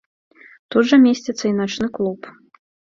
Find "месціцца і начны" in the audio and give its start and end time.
1.05-1.87